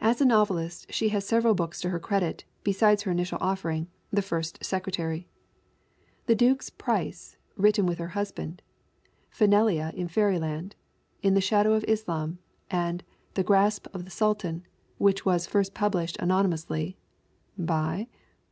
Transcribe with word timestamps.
As 0.00 0.20
a 0.20 0.24
novelist 0.24 0.92
she 0.92 1.10
has 1.10 1.24
several 1.24 1.54
books 1.54 1.80
to 1.82 1.90
her 1.90 2.00
credit 2.00 2.44
besides 2.64 3.02
her 3.04 3.12
initial 3.12 3.38
offering, 3.40 3.86
The 4.10 4.20
First 4.20 4.64
Secretary. 4.64 5.28
The 6.26 6.34
Duke's 6.34 6.68
Price, 6.68 7.36
written 7.56 7.86
with 7.86 7.98
her 7.98 8.08
husband; 8.18 8.60
Finclla 9.30 9.94
in 9.94 10.08
Fairyland, 10.08 10.74
In 11.22 11.34
the 11.34 11.40
Shadow 11.40 11.74
of 11.74 11.84
Islam, 11.86 12.40
and 12.72 13.04
The 13.34 13.44
Grasp 13.44 13.86
of 13.94 14.04
the 14.04 14.10
Sultan, 14.10 14.66
which 14.98 15.24
was 15.24 15.46
first 15.46 15.74
published 15.74 16.16
anonymously 16.16 16.96
("by?") 17.56 18.08